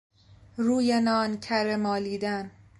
روی 0.57 1.01
نان 1.01 1.37
کره 1.39 1.75
مالیدن 1.77 2.51